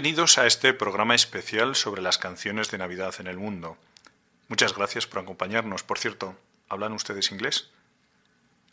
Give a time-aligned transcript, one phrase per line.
[0.00, 3.76] Bienvenidos a este programa especial sobre las canciones de Navidad en el mundo.
[4.48, 5.82] Muchas gracias por acompañarnos.
[5.82, 6.38] Por cierto,
[6.70, 7.68] ¿hablan ustedes inglés?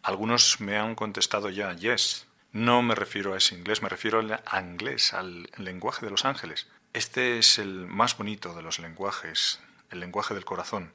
[0.01, 2.27] Algunos me han contestado ya, yes.
[2.53, 6.67] No me refiero a ese inglés, me refiero al inglés, al lenguaje de los ángeles.
[6.93, 9.59] Este es el más bonito de los lenguajes,
[9.91, 10.93] el lenguaje del corazón.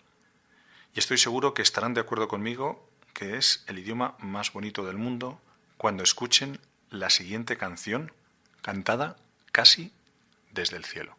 [0.95, 4.97] Y estoy seguro que estarán de acuerdo conmigo que es el idioma más bonito del
[4.97, 5.43] mundo
[5.77, 6.59] cuando escuchen
[6.89, 8.15] la siguiente canción
[8.63, 9.19] cantada
[9.53, 9.93] casi
[10.53, 11.17] desde el cielo.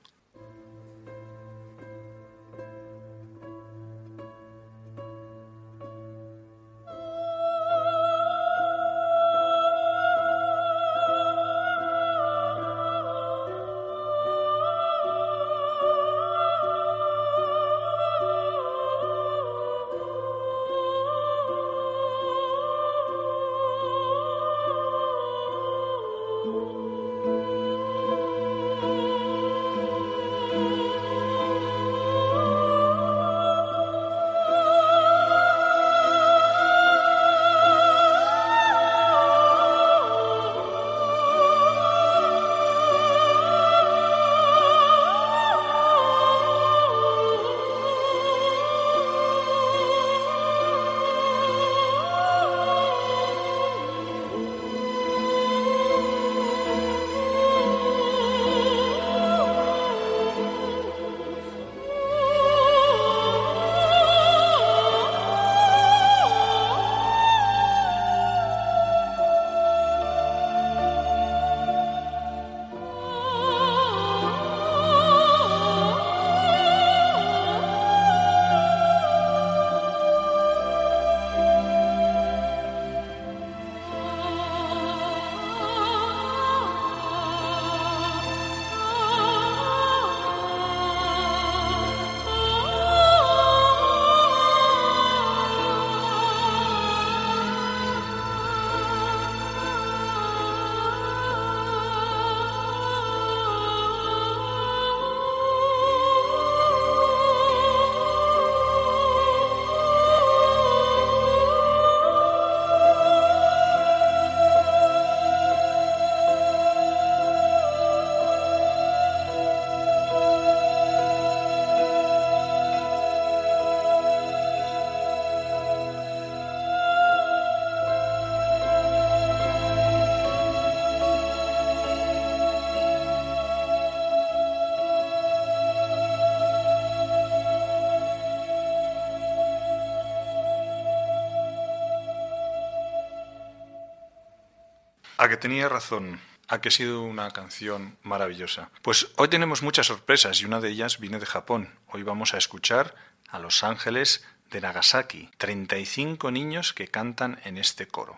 [145.43, 148.69] Tenía razón, a que ha sido una canción maravillosa.
[148.81, 151.67] Pues hoy tenemos muchas sorpresas y una de ellas viene de Japón.
[151.87, 152.95] Hoy vamos a escuchar
[153.27, 158.17] a Los Ángeles de Nagasaki, 35 niños que cantan en este coro.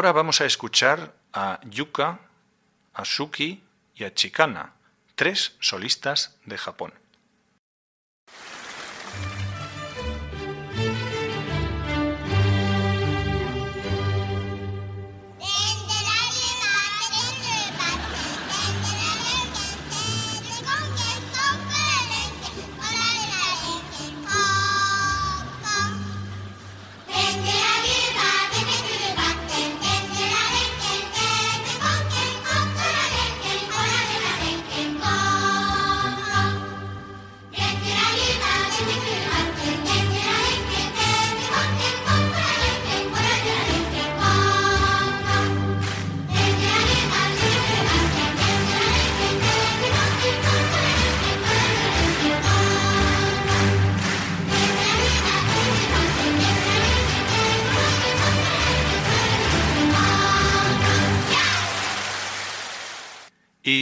[0.00, 2.20] Ahora vamos a escuchar a Yuka,
[2.94, 3.62] a Suki
[3.94, 4.72] y a Chikana,
[5.14, 6.94] tres solistas de Japón.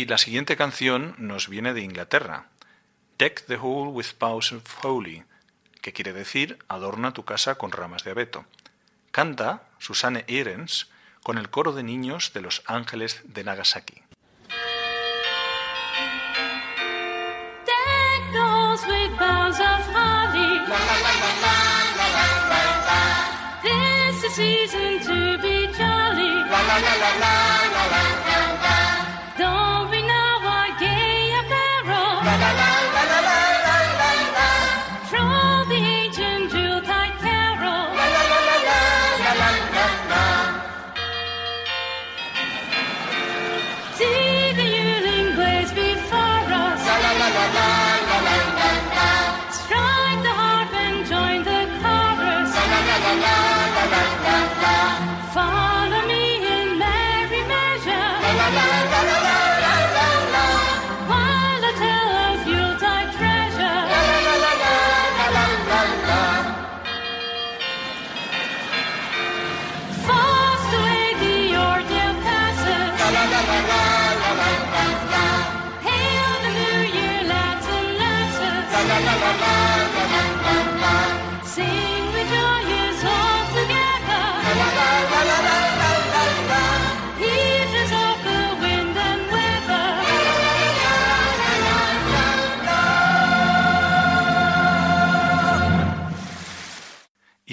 [0.09, 2.47] La siguiente canción nos viene de Inglaterra.
[3.19, 5.25] Deck the Hall with Boughs of Holly,
[5.83, 8.47] que quiere decir adorna tu casa con ramas de abeto.
[9.11, 10.89] Canta Susanne Ehrens
[11.23, 14.03] con el coro de niños de los ángeles de Nagasaki.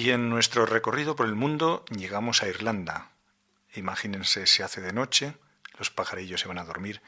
[0.06, 3.10] Y en nuestro recorrido por el mundo llegamos a Irlanda.
[3.74, 5.34] Imagínense, se hace de noche,
[5.80, 7.02] los pajarillos se van a dormir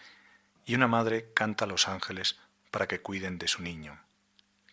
[0.65, 2.39] y una madre canta a los ángeles
[2.71, 3.99] para que cuiden de su niño.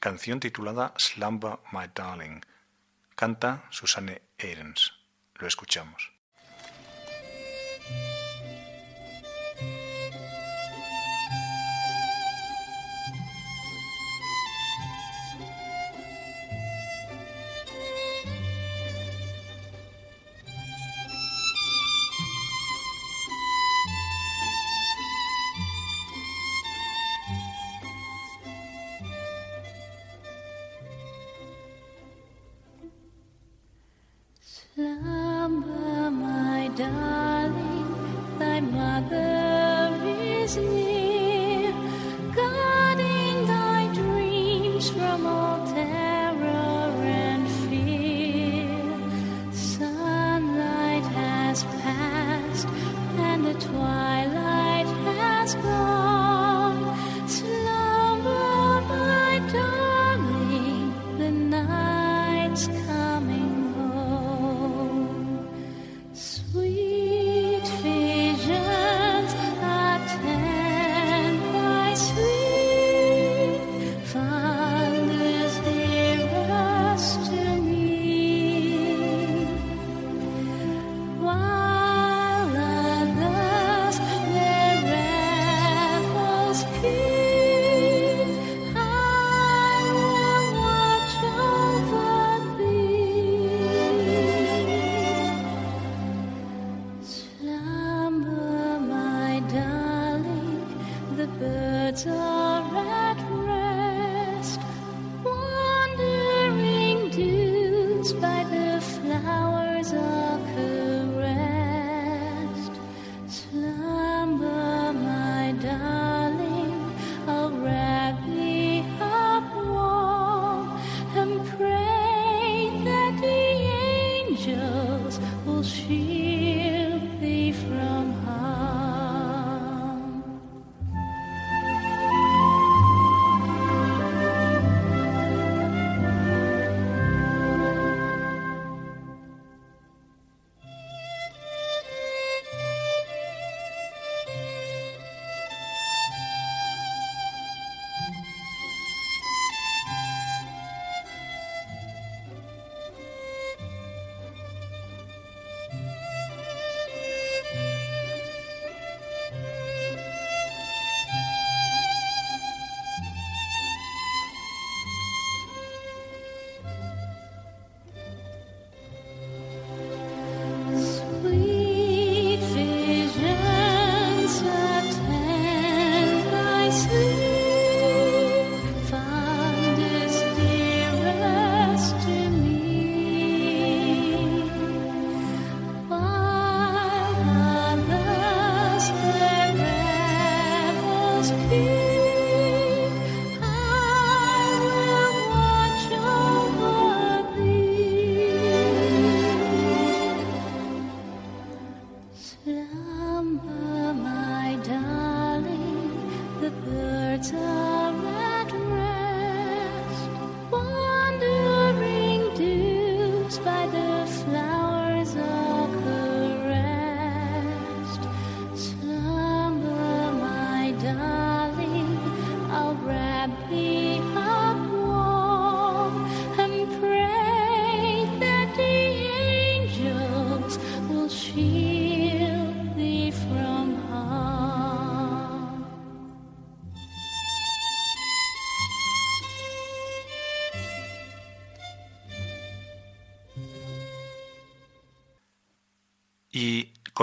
[0.01, 2.41] Canción titulada Slumber My Darling.
[3.15, 4.95] Canta Susanne Ahrens.
[5.35, 6.14] Lo escuchamos.
[36.77, 39.24] darling, thy mother.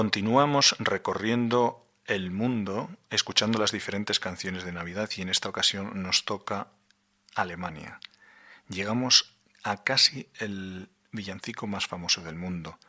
[0.02, 6.26] Continuamos recorriendo el mundo escuchando las diferentes canciones de Navidad y en esta ocasión nos
[6.26, 6.70] toca
[7.36, 8.00] Alemania.
[8.68, 12.80] Llegamos a casi el villancico más famoso del mundo.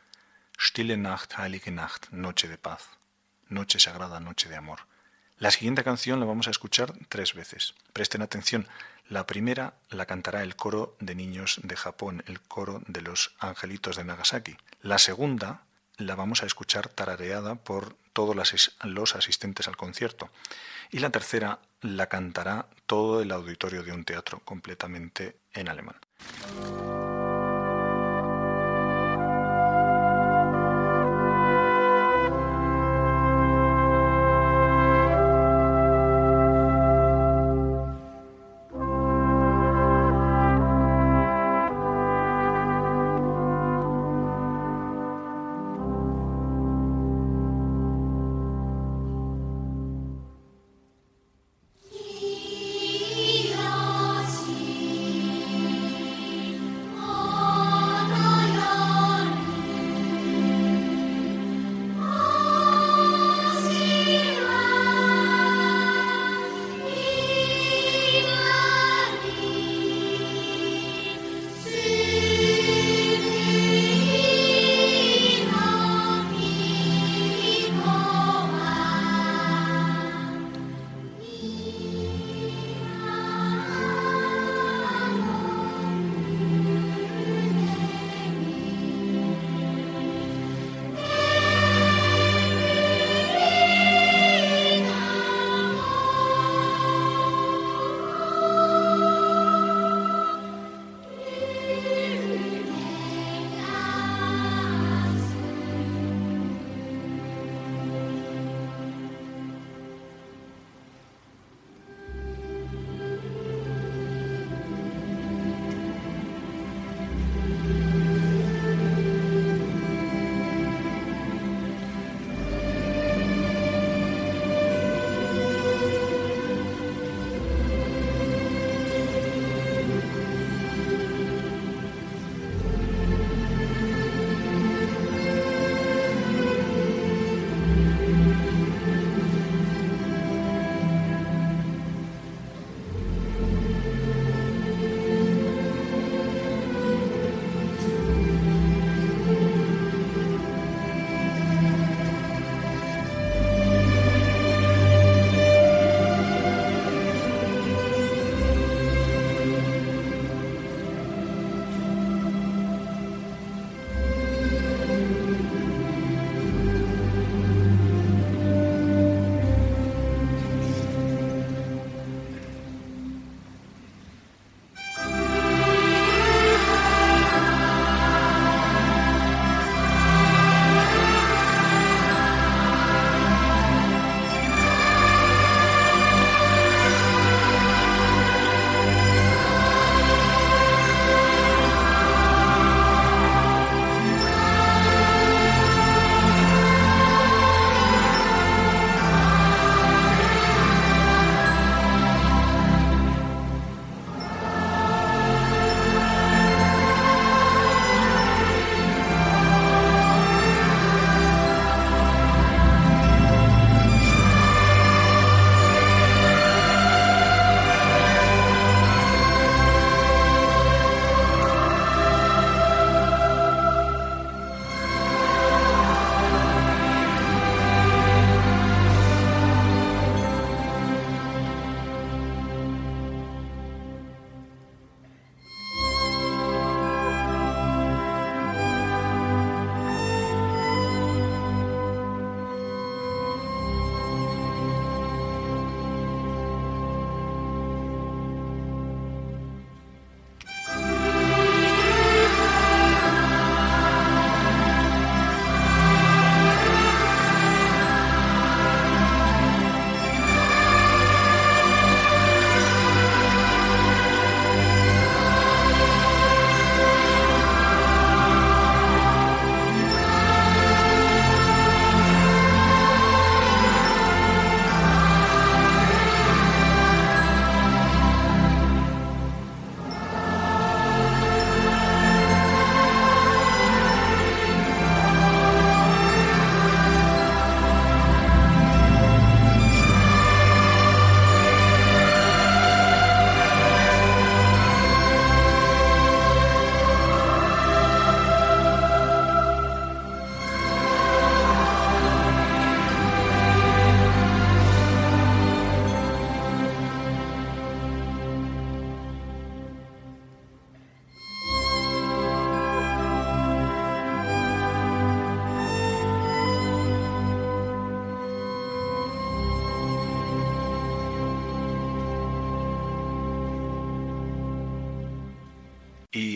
[0.59, 2.89] Stille Nacht, Heilige Nacht, Noche de Paz,
[3.47, 4.79] Noche Sagrada, Noche de Amor.
[5.37, 7.75] La siguiente canción la vamos a escuchar tres veces.
[7.93, 8.67] Presten atención.
[9.07, 13.97] La primera la cantará el coro de niños de Japón, el coro de los angelitos
[13.97, 14.57] de Nagasaki.
[14.81, 15.61] La segunda
[15.97, 20.29] la vamos a escuchar tarareada por todos los asistentes al concierto.
[20.91, 25.95] Y la tercera la cantará todo el auditorio de un teatro completamente en alemán.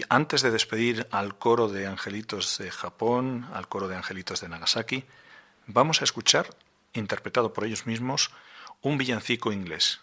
[0.10, 5.06] Antes de despedir al coro de angelitos de Japón, al coro de angelitos de Nagasaki,
[5.66, 6.50] vamos a escuchar,
[6.94, 8.32] interpretado por ellos mismos,
[8.82, 10.00] un villancico inglés.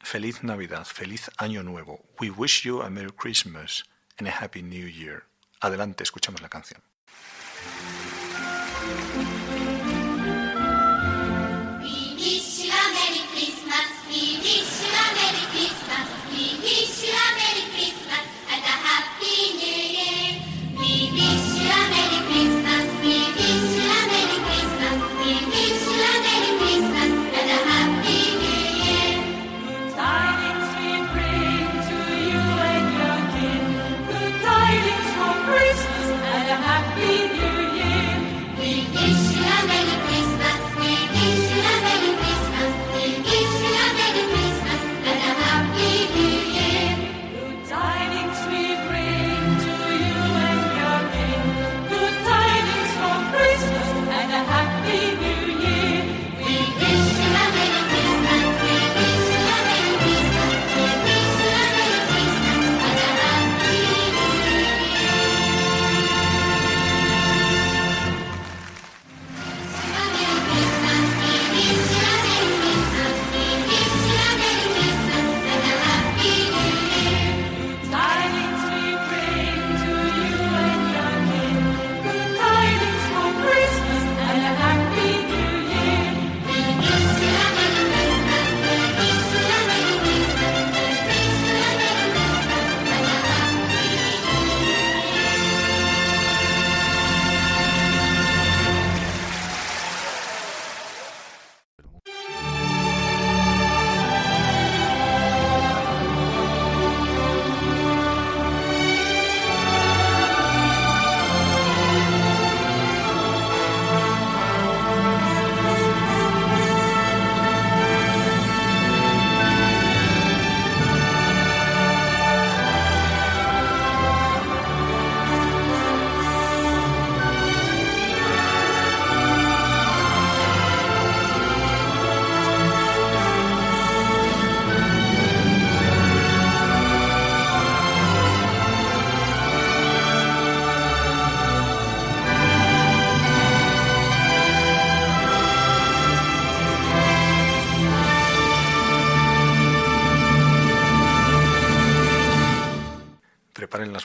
[0.00, 2.04] Feliz Navidad, feliz Año Nuevo.
[2.20, 3.84] We wish you a Merry Christmas
[4.18, 5.24] and a Happy New Year.
[5.60, 6.82] Adelante, escuchamos la canción.
[21.14, 21.53] peace.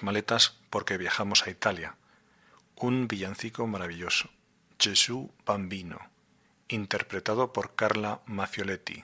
[0.04, 1.96] Maletas porque viajamos a Italia.
[2.76, 4.30] Un villancico maravilloso,
[4.78, 6.00] Gesù Bambino,
[6.68, 9.04] interpretado por Carla Maffioletti.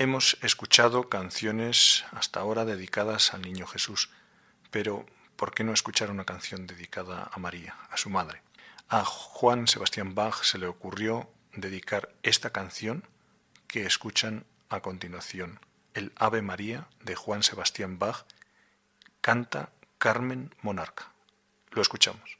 [0.00, 4.08] Hemos escuchado canciones hasta ahora dedicadas al Niño Jesús,
[4.70, 5.04] pero
[5.36, 8.40] ¿por qué no escuchar una canción dedicada a María, a su madre?
[8.88, 13.04] A Juan Sebastián Bach se le ocurrió dedicar esta canción
[13.68, 15.60] que escuchan a continuación,
[15.92, 18.24] el Ave María de Juan Sebastián Bach,
[19.20, 21.12] canta Carmen Monarca.
[21.72, 22.39] Lo escuchamos.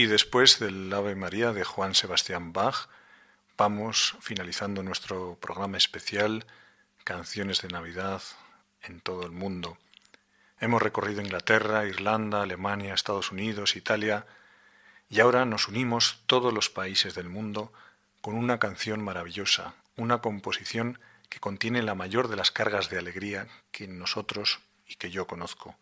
[0.00, 2.88] Y después del Ave María de Juan Sebastián Bach,
[3.58, 6.46] vamos finalizando nuestro programa especial
[7.04, 8.22] Canciones de Navidad
[8.80, 9.76] en todo el mundo.
[10.58, 14.24] Hemos recorrido Inglaterra, Irlanda, Alemania, Estados Unidos, Italia,
[15.10, 17.70] y ahora nos unimos todos los países del mundo
[18.22, 23.48] con una canción maravillosa, una composición que contiene la mayor de las cargas de alegría
[23.70, 25.76] que nosotros y que yo conozco,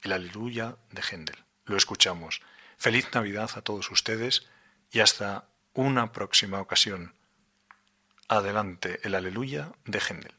[0.00, 1.44] el Aleluya de Händel.
[1.64, 2.40] Lo escuchamos.
[2.82, 4.48] Feliz Navidad a todos ustedes
[4.90, 7.14] y hasta una próxima ocasión.
[8.26, 10.34] Adelante el aleluya de Händel.